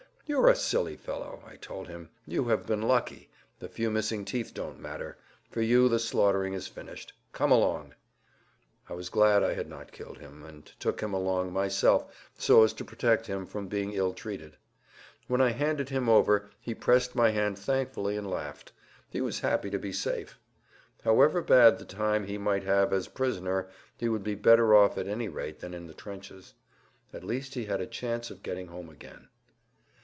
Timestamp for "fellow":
0.95-1.43